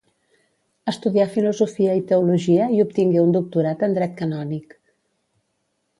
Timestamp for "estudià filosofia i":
0.91-2.01